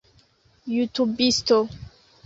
[0.73, 1.57] jutubisto